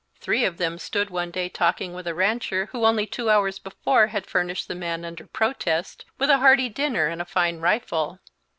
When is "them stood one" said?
0.57-1.29